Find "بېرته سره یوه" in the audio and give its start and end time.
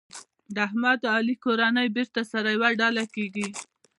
1.95-2.69